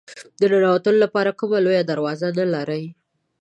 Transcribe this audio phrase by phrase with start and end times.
[0.39, 2.83] د ننوتلو لپاره کومه لویه دروازه نه لري.